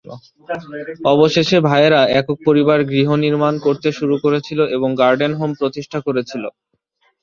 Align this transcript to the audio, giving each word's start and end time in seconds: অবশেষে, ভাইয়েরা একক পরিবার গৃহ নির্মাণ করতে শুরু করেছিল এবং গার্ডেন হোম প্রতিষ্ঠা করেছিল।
অবশেষে, 1.13 1.57
ভাইয়েরা 1.67 2.01
একক 2.19 2.37
পরিবার 2.47 2.79
গৃহ 2.91 3.09
নির্মাণ 3.25 3.53
করতে 3.65 3.89
শুরু 3.99 4.15
করেছিল 4.23 4.59
এবং 4.75 4.89
গার্ডেন 5.01 5.33
হোম 5.39 5.51
প্রতিষ্ঠা 5.59 5.99
করেছিল। 6.07 6.43